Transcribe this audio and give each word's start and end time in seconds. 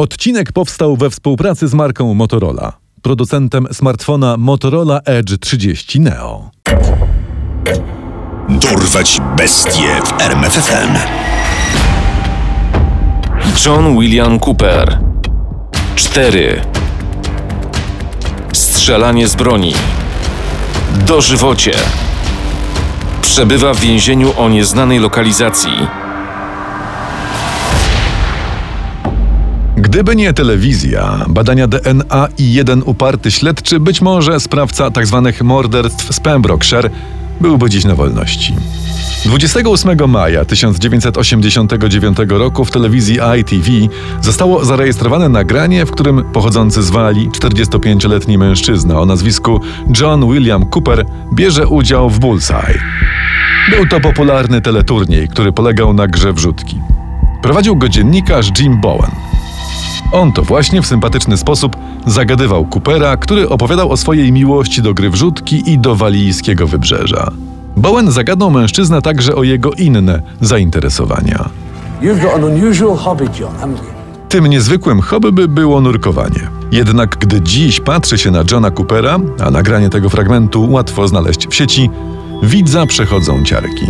Odcinek 0.00 0.52
powstał 0.52 0.96
we 0.96 1.10
współpracy 1.10 1.68
z 1.68 1.74
marką 1.74 2.14
Motorola, 2.14 2.72
producentem 3.02 3.66
smartfona 3.72 4.36
Motorola 4.36 5.00
Edge 5.04 5.38
30 5.40 6.00
Neo. 6.00 6.50
Dorwać 8.48 9.20
bestie 9.36 10.00
w 10.04 10.20
RMFFM. 10.20 10.94
John 13.66 13.98
William 13.98 14.38
Cooper. 14.38 14.98
4 15.94 16.60
Strzelanie 18.52 19.28
z 19.28 19.36
broni. 19.36 19.74
Dożywocie. 21.06 21.72
Przebywa 23.22 23.74
w 23.74 23.80
więzieniu 23.80 24.32
o 24.36 24.48
nieznanej 24.48 24.98
lokalizacji 24.98 25.72
Gdyby 29.90 30.16
nie 30.16 30.32
telewizja, 30.32 31.24
badania 31.28 31.66
DNA 31.66 32.28
i 32.38 32.52
jeden 32.52 32.82
uparty 32.86 33.30
śledczy, 33.30 33.80
być 33.80 34.00
może 34.00 34.40
sprawca 34.40 34.90
tzw. 34.90 35.22
Tak 35.24 35.42
morderstw 35.42 36.14
z 36.14 36.20
Pembrokeshire 36.20 36.90
byłby 37.40 37.70
dziś 37.70 37.84
na 37.84 37.94
wolności. 37.94 38.54
28 39.24 40.10
maja 40.10 40.44
1989 40.44 42.18
roku 42.28 42.64
w 42.64 42.70
telewizji 42.70 43.18
ITV 43.40 43.70
zostało 44.20 44.64
zarejestrowane 44.64 45.28
nagranie, 45.28 45.86
w 45.86 45.90
którym 45.90 46.24
pochodzący 46.32 46.82
z 46.82 46.90
Walii 46.90 47.30
45-letni 47.30 48.38
mężczyzna 48.38 49.00
o 49.00 49.06
nazwisku 49.06 49.60
John 50.00 50.32
William 50.32 50.66
Cooper 50.66 51.06
bierze 51.34 51.66
udział 51.66 52.10
w 52.10 52.18
Bullseye. 52.18 52.78
Był 53.70 53.86
to 53.86 54.00
popularny 54.00 54.60
teleturniej, 54.60 55.28
który 55.28 55.52
polegał 55.52 55.92
na 55.92 56.06
grze 56.06 56.32
wrzutki. 56.32 56.80
Prowadził 57.42 57.76
go 57.76 57.88
dziennikarz 57.88 58.50
Jim 58.58 58.80
Bowen. 58.80 59.29
On 60.12 60.32
to 60.32 60.42
właśnie 60.42 60.82
w 60.82 60.86
sympatyczny 60.86 61.36
sposób 61.36 61.76
zagadywał 62.06 62.66
Coopera, 62.66 63.16
który 63.16 63.48
opowiadał 63.48 63.90
o 63.90 63.96
swojej 63.96 64.32
miłości 64.32 64.82
do 64.82 64.94
gry 64.94 65.10
wrzutki 65.10 65.70
i 65.70 65.78
do 65.78 65.96
walijskiego 65.96 66.66
wybrzeża. 66.66 67.30
Bowen 67.76 68.10
zagadnął 68.10 68.50
mężczyznę 68.50 69.02
także 69.02 69.34
o 69.34 69.42
jego 69.42 69.72
inne 69.72 70.22
zainteresowania. 70.40 71.48
Tym 74.28 74.46
niezwykłym 74.46 75.00
hobby 75.00 75.32
by 75.32 75.48
było 75.48 75.80
nurkowanie. 75.80 76.48
Jednak 76.72 77.16
gdy 77.16 77.40
dziś 77.40 77.80
patrzy 77.80 78.18
się 78.18 78.30
na 78.30 78.44
Johna 78.50 78.70
Coopera, 78.70 79.18
a 79.44 79.50
nagranie 79.50 79.88
tego 79.90 80.08
fragmentu 80.08 80.70
łatwo 80.70 81.08
znaleźć 81.08 81.48
w 81.48 81.54
sieci, 81.54 81.90
widza 82.42 82.86
przechodzą 82.86 83.44
ciarki. 83.44 83.86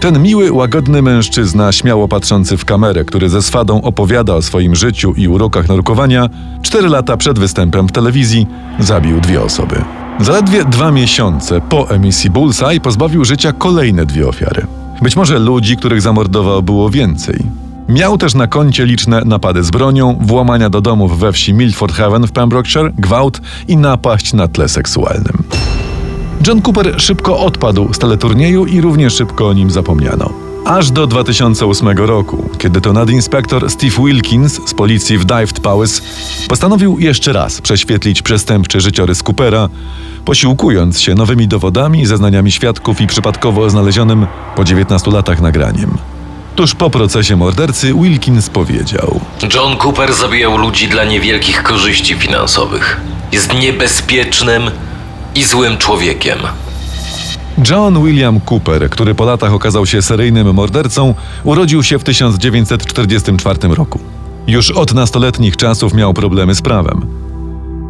Ten 0.00 0.22
miły, 0.22 0.52
łagodny 0.52 1.02
mężczyzna, 1.02 1.72
śmiało 1.72 2.08
patrzący 2.08 2.56
w 2.56 2.64
kamerę, 2.64 3.04
który 3.04 3.28
ze 3.28 3.42
swadą 3.42 3.82
opowiada 3.82 4.34
o 4.34 4.42
swoim 4.42 4.74
życiu 4.74 5.14
i 5.16 5.28
urokach 5.28 5.68
nurkowania, 5.68 6.28
cztery 6.62 6.88
lata 6.88 7.16
przed 7.16 7.38
występem 7.38 7.88
w 7.88 7.92
telewizji 7.92 8.46
zabił 8.78 9.20
dwie 9.20 9.42
osoby. 9.42 9.84
Zaledwie 10.20 10.64
dwa 10.64 10.90
miesiące 10.90 11.60
po 11.60 11.90
emisji 11.90 12.30
Bullseye 12.30 12.80
pozbawił 12.80 13.24
życia 13.24 13.52
kolejne 13.52 14.06
dwie 14.06 14.28
ofiary. 14.28 14.66
Być 15.02 15.16
może 15.16 15.38
ludzi, 15.38 15.76
których 15.76 16.02
zamordował, 16.02 16.62
było 16.62 16.90
więcej. 16.90 17.38
Miał 17.88 18.18
też 18.18 18.34
na 18.34 18.46
koncie 18.46 18.86
liczne 18.86 19.22
napady 19.24 19.62
z 19.62 19.70
bronią, 19.70 20.18
włamania 20.20 20.70
do 20.70 20.80
domów 20.80 21.18
we 21.18 21.32
wsi 21.32 21.54
Milford 21.54 21.94
Haven 21.94 22.26
w 22.26 22.32
Pembrokeshire, 22.32 22.92
gwałt 22.98 23.40
i 23.68 23.76
napaść 23.76 24.32
na 24.32 24.48
tle 24.48 24.68
seksualnym. 24.68 25.44
John 26.46 26.62
Cooper 26.62 26.94
szybko 27.00 27.38
odpadł 27.38 27.94
z 27.94 27.98
teleturnieju 27.98 28.66
i 28.66 28.80
równie 28.80 29.10
szybko 29.10 29.48
o 29.48 29.52
nim 29.52 29.70
zapomniano. 29.70 30.30
Aż 30.64 30.90
do 30.90 31.06
2008 31.06 31.88
roku, 31.88 32.50
kiedy 32.58 32.80
to 32.80 32.92
nadinspektor 32.92 33.70
Steve 33.70 33.96
Wilkins 34.04 34.60
z 34.66 34.74
policji 34.74 35.18
w 35.18 35.24
Dyfed 35.24 35.60
Powys 35.60 36.02
postanowił 36.48 36.98
jeszcze 36.98 37.32
raz 37.32 37.60
prześwietlić 37.60 38.22
przestępczy 38.22 38.80
życiorys 38.80 39.22
Coopera, 39.22 39.68
posiłkując 40.24 41.00
się 41.00 41.14
nowymi 41.14 41.48
dowodami, 41.48 42.06
zeznaniami 42.06 42.52
świadków 42.52 43.00
i 43.00 43.06
przypadkowo 43.06 43.70
znalezionym 43.70 44.26
po 44.56 44.64
19 44.64 45.10
latach 45.10 45.40
nagraniem. 45.40 45.98
Tuż 46.56 46.74
po 46.74 46.90
procesie 46.90 47.36
mordercy 47.36 47.94
Wilkins 47.94 48.50
powiedział: 48.50 49.20
John 49.54 49.76
Cooper 49.76 50.14
zabijał 50.14 50.56
ludzi 50.56 50.88
dla 50.88 51.04
niewielkich 51.04 51.62
korzyści 51.62 52.14
finansowych. 52.14 53.00
Jest 53.32 53.54
niebezpiecznym 53.54 54.70
i 55.34 55.44
złym 55.44 55.76
człowiekiem. 55.76 56.38
John 57.70 58.04
William 58.04 58.40
Cooper, 58.50 58.90
który 58.90 59.14
po 59.14 59.24
latach 59.24 59.52
okazał 59.52 59.86
się 59.86 60.02
seryjnym 60.02 60.54
mordercą, 60.54 61.14
urodził 61.44 61.82
się 61.82 61.98
w 61.98 62.04
1944 62.04 63.68
roku. 63.68 64.00
Już 64.46 64.70
od 64.70 64.94
nastoletnich 64.94 65.56
czasów 65.56 65.94
miał 65.94 66.14
problemy 66.14 66.54
z 66.54 66.62
prawem. 66.62 67.06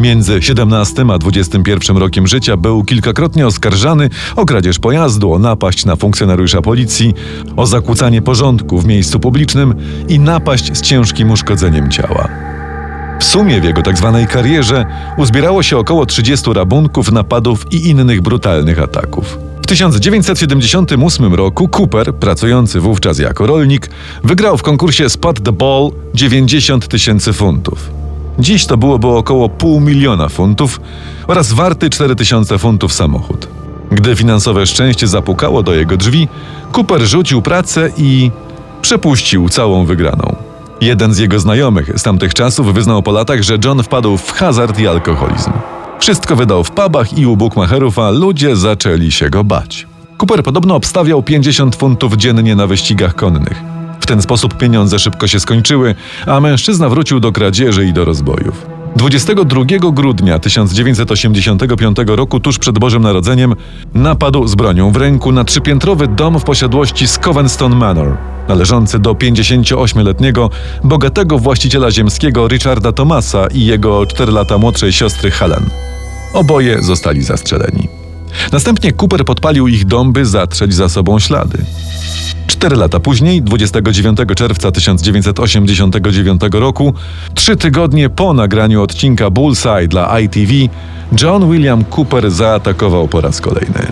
Między 0.01 0.43
17 0.43 1.05
a 1.13 1.19
21 1.19 1.97
rokiem 1.97 2.27
życia 2.27 2.57
był 2.57 2.85
kilkakrotnie 2.85 3.47
oskarżany 3.47 4.11
o 4.37 4.45
kradzież 4.45 4.79
pojazdu, 4.79 5.33
o 5.33 5.39
napaść 5.39 5.85
na 5.85 5.97
funkcjonariusza 5.97 6.63
policji, 6.63 7.15
o 7.57 7.67
zakłócanie 7.67 8.23
porządku 8.23 8.79
w 8.79 8.87
miejscu 8.87 9.21
publicznym 9.21 9.75
i 10.09 10.19
napaść 10.19 10.77
z 10.77 10.81
ciężkim 10.81 11.31
uszkodzeniem 11.31 11.91
ciała. 11.91 12.48
W 13.19 13.25
sumie 13.25 13.61
w 13.61 13.65
jego 13.65 13.83
tzw. 13.83 14.19
Tak 14.21 14.33
karierze 14.33 14.87
uzbierało 15.17 15.63
się 15.63 15.79
około 15.79 16.07
30 16.07 16.53
rabunków, 16.53 17.13
napadów 17.13 17.67
i 17.73 17.89
innych 17.89 18.21
brutalnych 18.21 18.83
ataków. 18.83 19.39
W 19.63 19.67
1978 19.67 21.35
roku 21.35 21.69
Cooper, 21.69 22.15
pracujący 22.15 22.81
wówczas 22.81 23.19
jako 23.19 23.47
rolnik, 23.47 23.91
wygrał 24.25 24.59
w 24.59 24.63
konkursie 24.63 25.09
Spot 25.11 25.43
the 25.43 25.53
Ball 25.53 25.91
90 26.15 26.89
tysięcy 26.89 27.33
funtów. 27.33 27.91
Dziś 28.39 28.67
to 28.67 28.77
byłoby 28.77 29.07
około 29.07 29.49
pół 29.49 29.81
miliona 29.81 30.29
funtów 30.29 30.81
oraz 31.27 31.53
warty 31.53 31.91
4000 31.91 32.59
funtów 32.59 32.93
samochód. 32.93 33.49
Gdy 33.93 34.17
finansowe 34.17 34.67
szczęście 34.67 35.07
zapukało 35.07 35.63
do 35.63 35.75
jego 35.75 35.97
drzwi, 35.97 36.29
Cooper 36.77 37.01
rzucił 37.01 37.43
pracę 37.43 37.91
i 37.97 38.31
przepuścił 38.83 39.49
całą 39.49 39.85
wygraną. 39.85 40.48
Jeden 40.81 41.15
z 41.15 41.19
jego 41.19 41.41
znajomych 41.41 41.99
z 41.99 42.03
tamtych 42.03 42.35
czasów 42.35 42.75
wyznał 42.75 43.03
po 43.03 43.13
latach, 43.13 43.43
że 43.43 43.59
John 43.65 43.83
wpadł 43.83 44.17
w 44.17 44.33
hazard 44.33 44.79
i 44.79 44.89
alkoholizm. 44.89 45.51
Wszystko 46.01 46.37
wydał 46.37 46.65
w 46.65 46.71
pubach 46.71 47.19
i 47.19 47.27
u 47.27 47.37
bukmacherów, 47.37 47.99
a 47.99 48.11
ludzie 48.11 48.57
zaczęli 48.57 49.13
się 49.13 49.31
go 49.31 49.45
bać. 49.45 49.87
Cooper 50.19 50.43
podobno 50.43 50.75
obstawiał 50.75 51.23
50 51.23 51.77
funtów 51.77 52.17
dziennie 52.17 52.57
na 52.57 52.67
wyścigach 52.67 53.15
konnych. 53.15 53.63
W 54.01 54.07
ten 54.07 54.23
sposób 54.23 54.57
pieniądze 54.57 54.99
szybko 54.99 55.27
się 55.27 55.41
skończyły, 55.41 55.95
a 56.27 56.41
mężczyzna 56.41 56.89
wrócił 56.89 57.21
do 57.21 57.33
kradzieży 57.33 57.87
i 57.87 57.93
do 57.93 58.05
rozbojów. 58.05 58.78
22 58.97 59.65
grudnia 59.93 60.39
1985 60.39 61.97
roku, 62.07 62.41
tuż 62.41 62.59
przed 62.59 62.79
Bożym 62.79 63.03
Narodzeniem, 63.03 63.55
napadł 63.95 64.47
z 64.47 64.55
bronią 64.55 64.93
w 64.93 64.97
ręku 64.97 65.33
na 65.33 65.45
trzypiętrowy 65.45 66.09
dom 66.09 66.41
w 66.41 66.45
posiadłości 66.45 67.09
Scovenstone 67.09 67.77
Manor, 67.77 68.17
należący 68.49 68.99
do 68.99 69.13
58-letniego, 69.13 70.51
bogatego 70.85 71.39
właściciela 71.39 71.91
ziemskiego 71.91 72.49
Richarda 72.49 72.93
Thomasa 72.93 73.47
i 73.47 73.65
jego 73.65 74.07
4 74.07 74.33
lata 74.33 74.59
młodszej 74.59 74.93
siostry 74.93 75.31
Helen. 75.31 75.71
Oboje 76.33 76.83
zostali 76.83 77.23
zastrzeleni. 77.23 77.98
Następnie 78.53 78.93
Cooper 78.93 79.25
podpalił 79.25 79.69
ich 79.69 79.85
dom, 79.85 80.13
by 80.13 80.27
zatrzeć 80.27 80.75
za 80.75 80.89
sobą 80.89 81.19
ślady. 81.19 81.59
Cztery 82.47 82.77
lata 82.77 83.01
później, 83.01 83.43
29 83.43 84.19
czerwca 84.37 84.71
1989 84.71 86.41
roku, 86.53 86.95
trzy 87.35 87.57
tygodnie 87.57 88.11
po 88.11 88.35
nagraniu 88.35 88.83
odcinka 88.83 89.31
Bullseye 89.31 89.89
dla 89.89 90.21
ITV, 90.21 90.53
John 91.23 91.51
William 91.51 91.85
Cooper 91.97 92.31
zaatakował 92.31 93.09
po 93.09 93.21
raz 93.21 93.41
kolejny. 93.41 93.87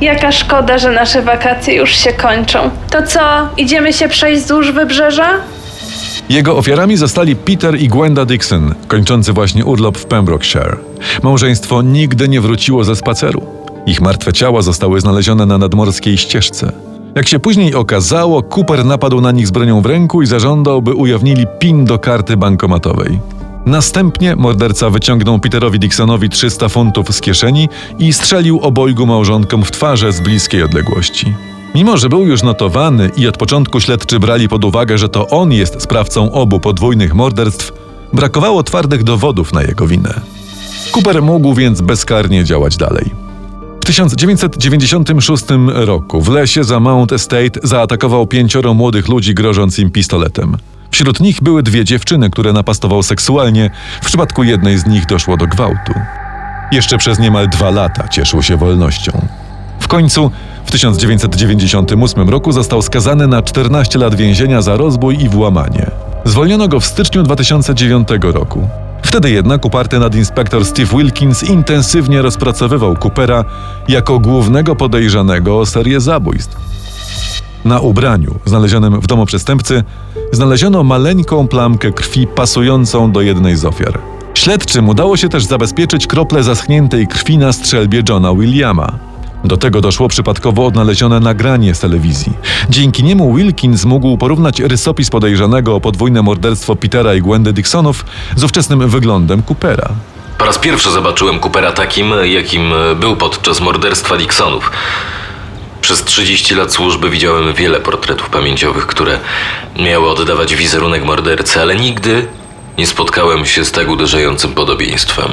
Jaka 0.00 0.32
szkoda, 0.32 0.78
że 0.78 0.90
nasze 0.90 1.22
wakacje 1.22 1.74
już 1.74 1.90
się 1.90 2.12
kończą. 2.12 2.70
To 2.90 3.02
co, 3.02 3.48
idziemy 3.56 3.92
się 3.92 4.08
przejść 4.08 4.42
wzdłuż 4.42 4.72
wybrzeża? 4.72 5.30
Jego 6.28 6.56
ofiarami 6.56 6.96
zostali 6.96 7.36
Peter 7.36 7.80
i 7.80 7.88
Gwenda 7.88 8.24
Dixon, 8.24 8.74
kończący 8.88 9.32
właśnie 9.32 9.64
urlop 9.64 9.98
w 9.98 10.06
Pembrokeshire. 10.06 10.76
Małżeństwo 11.22 11.82
nigdy 11.82 12.28
nie 12.28 12.40
wróciło 12.40 12.84
ze 12.84 12.96
spaceru. 12.96 13.42
Ich 13.86 14.00
martwe 14.00 14.32
ciała 14.32 14.62
zostały 14.62 15.00
znalezione 15.00 15.46
na 15.46 15.58
nadmorskiej 15.58 16.18
ścieżce. 16.18 16.72
Jak 17.14 17.28
się 17.28 17.38
później 17.38 17.74
okazało, 17.74 18.42
Cooper 18.42 18.84
napadł 18.84 19.20
na 19.20 19.32
nich 19.32 19.46
z 19.46 19.50
bronią 19.50 19.80
w 19.80 19.86
ręku 19.86 20.22
i 20.22 20.26
zażądał, 20.26 20.82
by 20.82 20.94
ujawnili 20.94 21.46
PIN 21.58 21.84
do 21.84 21.98
karty 21.98 22.36
bankomatowej. 22.36 23.18
Następnie 23.66 24.36
morderca 24.36 24.90
wyciągnął 24.90 25.38
Peterowi 25.38 25.78
Dixonowi 25.78 26.28
300 26.28 26.68
funtów 26.68 27.14
z 27.14 27.20
kieszeni 27.20 27.68
i 27.98 28.12
strzelił 28.12 28.60
obojgu 28.60 29.06
małżonkom 29.06 29.64
w 29.64 29.70
twarze 29.70 30.12
z 30.12 30.20
bliskiej 30.20 30.62
odległości. 30.62 31.34
Mimo, 31.74 31.96
że 31.96 32.08
był 32.08 32.26
już 32.26 32.42
notowany 32.42 33.10
i 33.16 33.28
od 33.28 33.36
początku 33.36 33.80
śledczy 33.80 34.20
brali 34.20 34.48
pod 34.48 34.64
uwagę, 34.64 34.98
że 34.98 35.08
to 35.08 35.28
on 35.28 35.52
jest 35.52 35.82
sprawcą 35.82 36.32
obu 36.32 36.60
podwójnych 36.60 37.14
morderstw, 37.14 37.72
brakowało 38.12 38.62
twardych 38.62 39.04
dowodów 39.04 39.52
na 39.52 39.62
jego 39.62 39.86
winę. 39.86 40.20
Cooper 40.92 41.22
mógł 41.22 41.54
więc 41.54 41.80
bezkarnie 41.80 42.44
działać 42.44 42.76
dalej. 42.76 43.10
W 43.80 43.86
1996 43.86 45.44
roku 45.66 46.20
w 46.20 46.28
lesie 46.28 46.64
za 46.64 46.80
Mount 46.80 47.12
Estate 47.12 47.60
zaatakował 47.62 48.26
pięcioro 48.26 48.74
młodych 48.74 49.08
ludzi 49.08 49.34
grożąc 49.34 49.78
im 49.78 49.90
pistoletem. 49.90 50.56
Wśród 50.90 51.20
nich 51.20 51.42
były 51.42 51.62
dwie 51.62 51.84
dziewczyny, 51.84 52.30
które 52.30 52.52
napastował 52.52 53.02
seksualnie. 53.02 53.70
W 54.02 54.06
przypadku 54.06 54.44
jednej 54.44 54.78
z 54.78 54.86
nich 54.86 55.06
doszło 55.06 55.36
do 55.36 55.46
gwałtu. 55.46 55.92
Jeszcze 56.72 56.98
przez 56.98 57.18
niemal 57.18 57.48
dwa 57.48 57.70
lata 57.70 58.08
cieszył 58.08 58.42
się 58.42 58.56
wolnością. 58.56 59.26
W 59.80 59.88
końcu 59.88 60.30
w 60.64 60.70
1998 60.70 62.28
roku 62.28 62.52
został 62.52 62.82
skazany 62.82 63.26
na 63.26 63.42
14 63.42 63.98
lat 63.98 64.14
więzienia 64.14 64.62
za 64.62 64.76
rozbój 64.76 65.22
i 65.22 65.28
włamanie. 65.28 65.90
Zwolniono 66.24 66.68
go 66.68 66.80
w 66.80 66.84
styczniu 66.84 67.22
2009 67.22 68.08
roku. 68.22 68.68
Wtedy 69.02 69.30
jednak 69.30 69.64
uparty 69.64 69.98
nadinspektor 69.98 70.64
Steve 70.64 70.96
Wilkins 70.96 71.42
intensywnie 71.42 72.22
rozpracowywał 72.22 72.96
Coopera 72.96 73.44
jako 73.88 74.18
głównego 74.18 74.76
podejrzanego 74.76 75.58
o 75.58 75.66
serię 75.66 76.00
zabójstw. 76.00 76.56
Na 77.64 77.80
ubraniu 77.80 78.34
znalezionym 78.44 79.00
w 79.00 79.06
domu 79.06 79.26
przestępcy 79.26 79.84
znaleziono 80.32 80.82
maleńką 80.82 81.48
plamkę 81.48 81.92
krwi 81.92 82.26
pasującą 82.26 83.12
do 83.12 83.20
jednej 83.20 83.56
z 83.56 83.64
ofiar. 83.64 83.98
Śledczym 84.34 84.88
udało 84.88 85.16
się 85.16 85.28
też 85.28 85.44
zabezpieczyć 85.44 86.06
krople 86.06 86.42
zaschniętej 86.42 87.06
krwi 87.06 87.38
na 87.38 87.52
strzelbie 87.52 88.02
Johna 88.08 88.34
Williama. 88.34 89.13
Do 89.44 89.56
tego 89.56 89.80
doszło 89.80 90.08
przypadkowo 90.08 90.66
odnalezione 90.66 91.20
nagranie 91.20 91.74
z 91.74 91.80
telewizji. 91.80 92.32
Dzięki 92.70 93.04
niemu 93.04 93.34
Wilkins 93.34 93.84
mógł 93.84 94.18
porównać 94.18 94.60
rysopis 94.60 95.10
podejrzanego 95.10 95.74
o 95.74 95.80
podwójne 95.80 96.22
morderstwo 96.22 96.76
Petera 96.76 97.14
i 97.14 97.22
Gwendy 97.22 97.52
Dixonów 97.52 98.04
z 98.36 98.44
ówczesnym 98.44 98.88
wyglądem 98.88 99.42
Coopera. 99.42 99.88
Po 100.38 100.44
raz 100.44 100.58
pierwszy 100.58 100.90
zobaczyłem 100.90 101.40
Coopera 101.40 101.72
takim, 101.72 102.12
jakim 102.24 102.72
był 103.00 103.16
podczas 103.16 103.60
morderstwa 103.60 104.16
Dixonów. 104.16 104.70
Przez 105.80 106.04
30 106.04 106.54
lat 106.54 106.72
służby 106.72 107.10
widziałem 107.10 107.54
wiele 107.54 107.80
portretów 107.80 108.30
pamięciowych, 108.30 108.86
które 108.86 109.18
miały 109.78 110.10
oddawać 110.10 110.54
wizerunek 110.56 111.04
mordercy, 111.04 111.60
ale 111.60 111.76
nigdy 111.76 112.26
nie 112.78 112.86
spotkałem 112.86 113.46
się 113.46 113.64
z 113.64 113.72
tak 113.72 113.88
uderzającym 113.88 114.54
podobieństwem. 114.54 115.28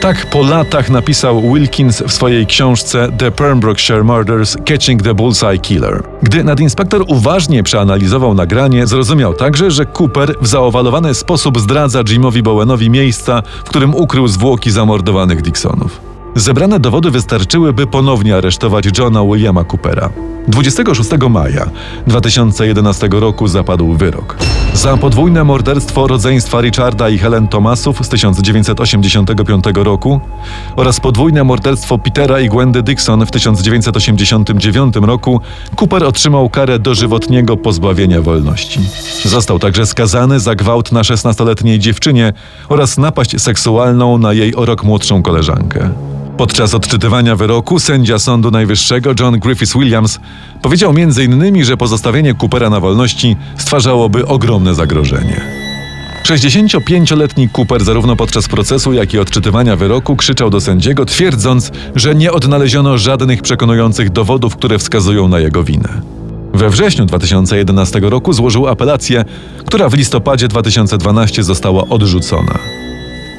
Tak 0.00 0.26
po 0.26 0.42
latach 0.42 0.90
napisał 0.90 1.42
Wilkins 1.54 2.02
w 2.02 2.12
swojej 2.12 2.46
książce 2.46 3.08
The 3.18 3.30
Pembrokeshire 3.30 4.04
Murders 4.04 4.56
Catching 4.64 5.02
the 5.02 5.14
Bullseye 5.14 5.58
Killer. 5.58 6.02
Gdy 6.22 6.44
nadinspektor 6.44 7.04
uważnie 7.08 7.62
przeanalizował 7.62 8.34
nagranie, 8.34 8.86
zrozumiał 8.86 9.34
także, 9.34 9.70
że 9.70 9.86
Cooper 9.86 10.34
w 10.40 10.46
zaowalowany 10.46 11.14
sposób 11.14 11.58
zdradza 11.58 12.04
Jimowi 12.04 12.42
Bowenowi 12.42 12.90
miejsca, 12.90 13.42
w 13.64 13.68
którym 13.68 13.94
ukrył 13.94 14.28
zwłoki 14.28 14.70
zamordowanych 14.70 15.42
Dixonów. 15.42 16.00
Zebrane 16.34 16.80
dowody 16.80 17.10
wystarczyły, 17.10 17.72
by 17.72 17.86
ponownie 17.86 18.36
aresztować 18.36 18.98
Johna 18.98 19.24
Williama 19.24 19.64
Coopera. 19.64 20.10
26 20.50 21.10
maja 21.30 21.70
2011 22.06 23.08
roku 23.12 23.48
zapadł 23.48 23.92
wyrok. 23.92 24.36
Za 24.74 24.96
podwójne 24.96 25.44
morderstwo 25.44 26.06
rodzeństwa 26.06 26.60
Richarda 26.60 27.08
i 27.08 27.18
Helen 27.18 27.48
Thomasów 27.48 28.06
z 28.06 28.08
1985 28.08 29.64
roku 29.74 30.20
oraz 30.76 31.00
podwójne 31.00 31.44
morderstwo 31.44 31.98
Petera 31.98 32.40
i 32.40 32.48
Gwendy 32.48 32.82
Dixon 32.82 33.26
w 33.26 33.30
1989 33.30 34.94
roku 34.96 35.40
Cooper 35.80 36.04
otrzymał 36.04 36.48
karę 36.48 36.78
dożywotniego 36.78 37.56
pozbawienia 37.56 38.22
wolności. 38.22 38.80
Został 39.24 39.58
także 39.58 39.86
skazany 39.86 40.40
za 40.40 40.54
gwałt 40.54 40.92
na 40.92 41.02
16-letniej 41.02 41.78
dziewczynie 41.78 42.32
oraz 42.68 42.98
napaść 42.98 43.40
seksualną 43.42 44.18
na 44.18 44.32
jej 44.32 44.54
o 44.54 44.64
rok 44.64 44.84
młodszą 44.84 45.22
koleżankę. 45.22 45.90
Podczas 46.40 46.74
odczytywania 46.74 47.36
wyroku 47.36 47.78
sędzia 47.78 48.18
Sądu 48.18 48.50
Najwyższego 48.50 49.10
John 49.20 49.38
Griffiths 49.38 49.74
Williams 49.76 50.20
powiedział 50.62 50.94
m.in., 50.96 51.64
że 51.64 51.76
pozostawienie 51.76 52.34
Coopera 52.34 52.70
na 52.70 52.80
wolności 52.80 53.36
stwarzałoby 53.58 54.26
ogromne 54.26 54.74
zagrożenie. 54.74 55.40
65-letni 56.24 57.48
Cooper 57.48 57.84
zarówno 57.84 58.16
podczas 58.16 58.48
procesu, 58.48 58.92
jak 58.92 59.14
i 59.14 59.18
odczytywania 59.18 59.76
wyroku 59.76 60.16
krzyczał 60.16 60.50
do 60.50 60.60
sędziego, 60.60 61.04
twierdząc, 61.04 61.70
że 61.94 62.14
nie 62.14 62.32
odnaleziono 62.32 62.98
żadnych 62.98 63.42
przekonujących 63.42 64.10
dowodów, 64.10 64.56
które 64.56 64.78
wskazują 64.78 65.28
na 65.28 65.40
jego 65.40 65.64
winę. 65.64 66.02
We 66.54 66.70
wrześniu 66.70 67.06
2011 67.06 68.00
roku 68.02 68.32
złożył 68.32 68.68
apelację, 68.68 69.24
która 69.66 69.88
w 69.88 69.94
listopadzie 69.94 70.48
2012 70.48 71.42
została 71.42 71.88
odrzucona. 71.88 72.58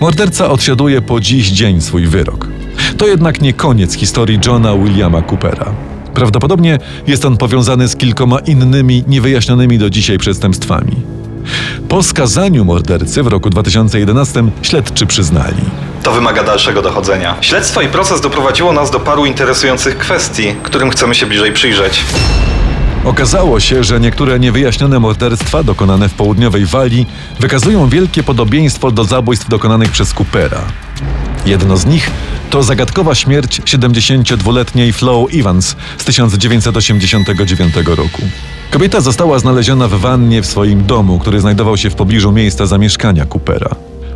Morderca 0.02 0.50
odsiaduje 0.50 1.02
po 1.02 1.20
dziś 1.20 1.50
dzień 1.50 1.82
swój 1.82 2.08
wyrok. 2.08 2.61
To 2.98 3.08
jednak 3.08 3.42
nie 3.42 3.54
koniec 3.54 3.94
historii 3.94 4.40
Johna 4.46 4.76
Williama 4.76 5.22
Coopera. 5.22 5.66
Prawdopodobnie 6.14 6.80
jest 7.08 7.26
on 7.26 7.38
powiązany 7.38 7.88
z 7.88 7.96
kilkoma 7.96 8.40
innymi 8.40 9.04
niewyjaśnionymi 9.08 9.78
do 9.78 9.90
dzisiaj 9.90 10.18
przestępstwami. 10.18 10.96
Po 11.90 12.04
skazaniu 12.04 12.66
mordercy 12.66 13.24
w 13.24 13.28
roku 13.28 13.50
2011 13.50 14.44
śledczy 14.62 15.06
przyznali. 15.06 15.64
To 16.04 16.12
wymaga 16.12 16.44
dalszego 16.44 16.82
dochodzenia. 16.82 17.36
Śledztwo 17.42 17.82
i 17.82 17.88
proces 17.88 18.22
doprowadziło 18.22 18.74
nas 18.74 18.92
do 18.92 19.00
paru 19.00 19.26
interesujących 19.26 19.98
kwestii, 19.98 20.56
którym 20.64 20.90
chcemy 20.90 21.16
się 21.16 21.26
bliżej 21.26 21.54
przyjrzeć. 21.54 22.04
Okazało 23.06 23.60
się, 23.60 23.84
że 23.84 24.00
niektóre 24.00 24.40
niewyjaśnione 24.40 25.00
morderstwa 25.00 25.64
dokonane 25.64 26.10
w 26.10 26.14
południowej 26.14 26.66
Walii 26.66 27.06
wykazują 27.40 27.90
wielkie 27.90 28.24
podobieństwo 28.24 28.92
do 28.92 29.04
zabójstw 29.04 29.50
dokonanych 29.50 29.92
przez 29.92 30.14
Coopera. 30.14 30.62
Jedno 31.46 31.78
z 31.78 31.86
nich 31.86 32.12
to 32.52 32.64
zagadkowa 32.64 33.16
śmierć 33.16 33.62
72-letniej 33.62 34.94
Flo 34.94 35.28
Evans 35.34 35.76
z 35.98 36.06
1989 36.06 37.76
roku. 37.86 38.22
Kobieta 38.72 39.02
została 39.02 39.40
znaleziona 39.40 39.88
w 39.88 39.92
wannie 39.92 40.42
w 40.42 40.46
swoim 40.46 40.86
domu, 40.86 41.20
który 41.20 41.40
znajdował 41.40 41.78
się 41.78 41.90
w 41.90 41.96
pobliżu 41.96 42.32
miejsca 42.32 42.66
zamieszkania 42.66 43.26
Coopera. 43.26 43.70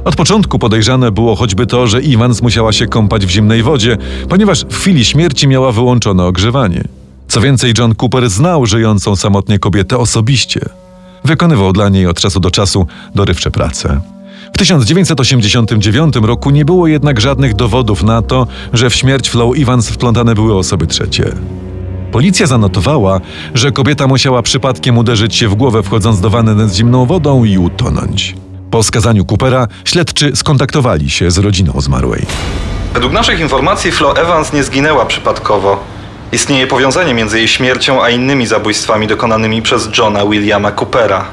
Od 0.05 0.15
początku 0.15 0.59
podejrzane 0.59 1.11
było 1.11 1.35
choćby 1.35 1.67
to, 1.67 1.87
że 1.87 1.97
Evans 1.97 2.41
musiała 2.41 2.73
się 2.73 2.87
kąpać 2.87 3.25
w 3.25 3.29
zimnej 3.29 3.63
wodzie, 3.63 3.97
ponieważ 4.29 4.65
w 4.69 4.77
chwili 4.77 5.05
śmierci 5.05 5.47
miała 5.47 5.71
wyłączone 5.71 6.23
ogrzewanie. 6.23 6.83
Co 7.27 7.41
więcej, 7.41 7.73
John 7.77 7.93
Cooper 8.01 8.29
znał 8.29 8.65
żyjącą 8.65 9.15
samotnie 9.15 9.59
kobietę 9.59 9.97
osobiście. 9.97 10.59
Wykonywał 11.23 11.73
dla 11.73 11.89
niej 11.89 12.07
od 12.07 12.19
czasu 12.19 12.39
do 12.39 12.51
czasu 12.51 12.87
dorywcze 13.15 13.51
prace. 13.51 14.01
W 14.53 14.57
1989 14.57 16.15
roku 16.15 16.49
nie 16.49 16.65
było 16.65 16.87
jednak 16.87 17.21
żadnych 17.21 17.53
dowodów 17.53 18.03
na 18.03 18.21
to, 18.21 18.47
że 18.73 18.89
w 18.89 18.95
śmierć 18.95 19.29
Flo 19.29 19.51
Evans 19.57 19.89
wplątane 19.89 20.35
były 20.35 20.57
osoby 20.57 20.87
trzecie. 20.87 21.31
Policja 22.11 22.47
zanotowała, 22.47 23.21
że 23.53 23.71
kobieta 23.71 24.07
musiała 24.07 24.41
przypadkiem 24.41 24.97
uderzyć 24.97 25.35
się 25.35 25.47
w 25.47 25.55
głowę 25.55 25.83
wchodząc 25.83 26.21
do 26.21 26.29
wanny 26.29 26.69
z 26.69 26.75
zimną 26.75 27.05
wodą 27.05 27.43
i 27.43 27.57
utonąć. 27.57 28.35
Po 28.71 28.83
skazaniu 28.83 29.25
Coopera 29.25 29.67
śledczy 29.85 30.35
skontaktowali 30.35 31.09
się 31.09 31.31
z 31.31 31.37
rodziną 31.37 31.81
zmarłej. 31.81 32.25
Według 32.93 33.13
naszych 33.13 33.39
informacji 33.39 33.91
Flo 33.91 34.17
Evans 34.17 34.53
nie 34.53 34.63
zginęła 34.63 35.05
przypadkowo. 35.05 35.83
Istnieje 36.31 36.67
powiązanie 36.67 37.13
między 37.13 37.37
jej 37.37 37.47
śmiercią 37.47 38.03
a 38.03 38.09
innymi 38.09 38.47
zabójstwami 38.47 39.07
dokonanymi 39.07 39.61
przez 39.61 39.97
Johna 39.97 40.25
Williama 40.25 40.71
Coopera. 40.71 41.25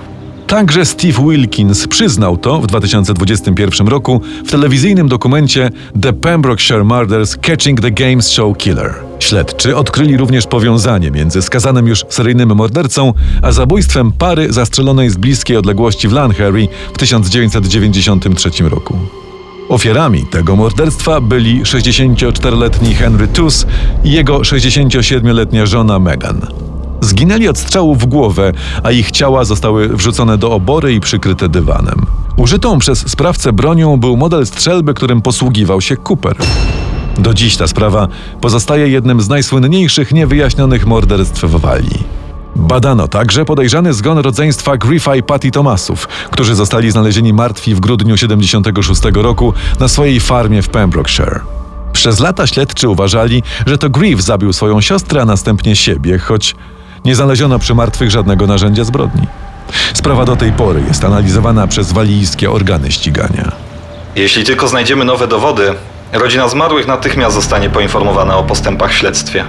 Także 0.52 0.84
Steve 0.84 1.22
Wilkins 1.22 1.88
przyznał 1.88 2.36
to 2.36 2.60
w 2.60 2.66
2021 2.66 3.88
roku 3.88 4.20
w 4.46 4.50
telewizyjnym 4.50 5.08
dokumencie 5.08 5.70
The 6.02 6.12
Pembrokeshire 6.12 6.84
Murders 6.84 7.36
Catching 7.36 7.80
the 7.80 7.90
Games 7.90 8.30
Show 8.30 8.58
Killer. 8.58 8.94
Śledczy 9.18 9.76
odkryli 9.76 10.16
również 10.16 10.46
powiązanie 10.46 11.10
między 11.10 11.42
skazanym 11.42 11.86
już 11.86 12.04
seryjnym 12.08 12.56
mordercą, 12.56 13.12
a 13.42 13.52
zabójstwem 13.52 14.12
pary 14.12 14.52
zastrzelonej 14.52 15.10
z 15.10 15.16
bliskiej 15.16 15.56
odległości 15.56 16.08
w 16.08 16.12
Lanherry 16.12 16.68
w 16.94 16.98
1993 16.98 18.50
roku. 18.62 18.98
Ofiarami 19.68 20.26
tego 20.30 20.56
morderstwa 20.56 21.20
byli 21.20 21.62
64-letni 21.62 22.94
Henry 22.94 23.28
Tuss 23.28 23.66
i 24.04 24.12
jego 24.12 24.38
67-letnia 24.38 25.66
żona 25.66 25.98
Megan. 25.98 26.46
Zginęli 27.02 27.48
od 27.48 27.58
strzału 27.58 27.94
w 27.94 28.06
głowę, 28.06 28.52
a 28.82 28.90
ich 28.90 29.10
ciała 29.10 29.44
zostały 29.44 29.88
wrzucone 29.88 30.38
do 30.38 30.50
obory 30.50 30.94
i 30.94 31.00
przykryte 31.00 31.48
dywanem. 31.48 32.06
Użytą 32.36 32.78
przez 32.78 33.10
sprawcę 33.10 33.52
bronią 33.52 33.96
był 33.96 34.16
model 34.16 34.46
strzelby, 34.46 34.94
którym 34.94 35.22
posługiwał 35.22 35.80
się 35.80 35.96
Cooper. 35.96 36.36
Do 37.18 37.34
dziś 37.34 37.56
ta 37.56 37.66
sprawa 37.66 38.08
pozostaje 38.40 38.88
jednym 38.88 39.20
z 39.20 39.28
najsłynniejszych 39.28 40.12
niewyjaśnionych 40.12 40.86
morderstw 40.86 41.44
w 41.44 41.60
Walii. 41.60 42.04
Badano 42.56 43.08
także 43.08 43.44
podejrzany 43.44 43.92
zgon 43.92 44.18
rodzeństwa 44.18 44.76
Griffa 44.76 45.16
i 45.16 45.22
Patty 45.22 45.50
Thomasów, 45.50 46.08
którzy 46.30 46.54
zostali 46.54 46.90
znalezieni 46.90 47.32
martwi 47.32 47.74
w 47.74 47.80
grudniu 47.80 48.16
76 48.16 49.02
roku 49.14 49.54
na 49.80 49.88
swojej 49.88 50.20
farmie 50.20 50.62
w 50.62 50.68
Pembrokeshire. 50.68 51.40
Przez 51.92 52.20
lata 52.20 52.46
śledczy 52.46 52.88
uważali, 52.88 53.42
że 53.66 53.78
to 53.78 53.90
Griff 53.90 54.22
zabił 54.22 54.52
swoją 54.52 54.80
siostrę, 54.80 55.22
a 55.22 55.24
następnie 55.24 55.76
siebie, 55.76 56.18
choć 56.18 56.54
nie 57.04 57.14
znaleziono 57.14 57.58
przy 57.58 57.74
martwych 57.74 58.10
żadnego 58.10 58.46
narzędzia 58.46 58.84
zbrodni. 58.84 59.26
Sprawa 59.94 60.24
do 60.24 60.36
tej 60.36 60.52
pory 60.52 60.82
jest 60.88 61.04
analizowana 61.04 61.66
przez 61.66 61.92
walijskie 61.92 62.50
organy 62.50 62.92
ścigania. 62.92 63.52
Jeśli 64.16 64.44
tylko 64.44 64.68
znajdziemy 64.68 65.04
nowe 65.04 65.28
dowody, 65.28 65.74
rodzina 66.12 66.48
zmarłych 66.48 66.86
natychmiast 66.86 67.34
zostanie 67.34 67.70
poinformowana 67.70 68.36
o 68.36 68.44
postępach 68.44 68.90
w 68.90 68.94
śledztwie. 68.94 69.44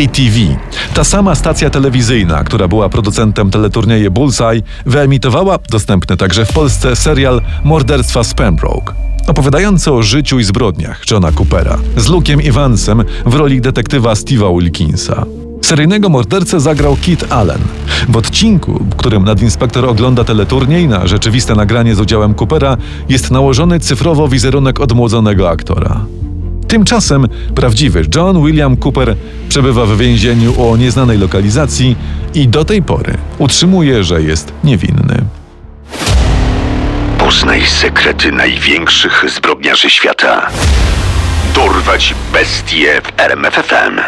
ITV. 0.00 0.56
Ta 0.94 1.04
sama 1.04 1.34
stacja 1.34 1.70
telewizyjna, 1.70 2.44
która 2.44 2.68
była 2.68 2.88
producentem 2.88 3.50
teleturnieje 3.50 4.10
Bullseye, 4.10 4.62
wyemitowała, 4.86 5.58
dostępny 5.70 6.16
także 6.16 6.44
w 6.44 6.52
Polsce, 6.52 6.96
serial 6.96 7.40
Morderstwa 7.64 8.24
z 8.24 8.34
Pembroke. 8.34 8.94
Opowiadający 9.26 9.92
o 9.92 10.02
życiu 10.02 10.38
i 10.38 10.44
zbrodniach 10.44 11.10
Johna 11.10 11.32
Coopera, 11.32 11.78
z 11.96 12.08
Luke'em 12.08 12.48
Evansem 12.48 13.04
w 13.26 13.34
roli 13.34 13.60
detektywa 13.60 14.12
Steve'a 14.12 14.58
Wilkinsa. 14.58 15.24
Seryjnego 15.64 16.08
mordercę 16.08 16.60
zagrał 16.60 16.96
Kit 16.96 17.32
Allen. 17.32 17.60
W 18.08 18.16
odcinku, 18.16 18.72
w 18.72 18.96
którym 18.96 19.24
nadinspektor 19.24 19.84
ogląda 19.84 20.24
teleturniej 20.24 20.88
na 20.88 21.06
rzeczywiste 21.06 21.54
nagranie 21.54 21.94
z 21.94 22.00
udziałem 22.00 22.34
Coopera, 22.34 22.76
jest 23.08 23.30
nałożony 23.30 23.80
cyfrowo 23.80 24.28
wizerunek 24.28 24.80
odmłodzonego 24.80 25.50
aktora. 25.50 26.04
Tymczasem 26.68 27.28
prawdziwy 27.54 28.04
John 28.14 28.46
William 28.46 28.76
Cooper 28.76 29.16
przebywa 29.48 29.86
w 29.86 29.98
więzieniu 29.98 30.62
o 30.62 30.76
nieznanej 30.76 31.18
lokalizacji 31.18 31.96
i 32.34 32.48
do 32.48 32.64
tej 32.64 32.82
pory 32.82 33.14
utrzymuje, 33.38 34.04
że 34.04 34.22
jest 34.22 34.52
niewinny. 34.64 35.24
Poznaj 37.18 37.66
sekrety 37.66 38.32
największych 38.32 39.24
zbrodniarzy 39.36 39.90
świata. 39.90 40.48
Dorwać 41.54 42.14
bestie 42.32 43.00
w 43.04 43.20
RMFFM. 43.20 44.00